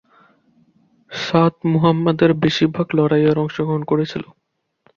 Sa'd 1.11 1.55
মুহাম্মদের 1.71 2.31
বেশিরভাগ 2.43 2.87
লড়াইয়ে 2.97 3.31
অংশগ্রহণ 3.35 3.81
করেছিল। 3.83 4.23